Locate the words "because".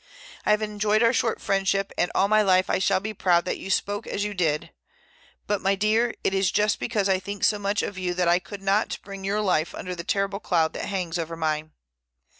6.79-7.07